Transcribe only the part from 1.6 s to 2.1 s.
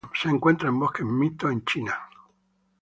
China.